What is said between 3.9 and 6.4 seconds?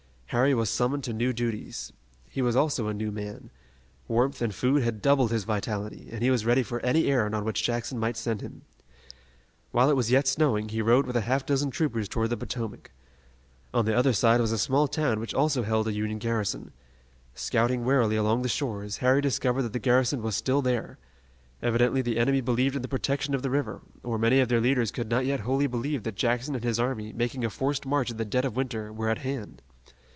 Warmth and food had doubled his vitality, and he